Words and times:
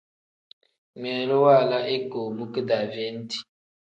Ngmiilu 0.93 1.35
waala 1.45 1.77
igoobu 1.95 2.43
kidaaveeniti. 2.53 3.37